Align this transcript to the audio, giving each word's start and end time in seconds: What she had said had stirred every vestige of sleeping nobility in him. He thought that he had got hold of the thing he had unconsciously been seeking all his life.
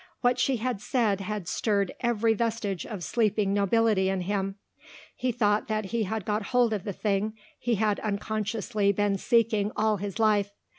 What 0.21 0.39
she 0.39 0.57
had 0.57 0.81
said 0.81 1.21
had 1.21 1.47
stirred 1.47 1.91
every 1.99 2.33
vestige 2.33 2.87
of 2.87 3.03
sleeping 3.03 3.53
nobility 3.53 4.09
in 4.09 4.21
him. 4.21 4.55
He 5.15 5.31
thought 5.31 5.67
that 5.67 5.85
he 5.93 6.05
had 6.05 6.25
got 6.25 6.41
hold 6.47 6.73
of 6.73 6.85
the 6.85 6.91
thing 6.91 7.37
he 7.59 7.75
had 7.75 7.99
unconsciously 7.99 8.91
been 8.93 9.19
seeking 9.19 9.71
all 9.75 9.97
his 9.97 10.17
life. 10.17 10.53